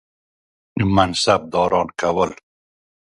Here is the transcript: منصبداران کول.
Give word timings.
منصبداران 0.95 1.87
کول. 1.99 2.31